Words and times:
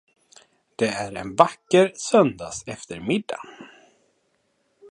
Det 0.75 0.87
är 0.87 1.13
en 1.15 1.35
vacker 1.35 1.91
söndagseftermiddag. 1.95 3.41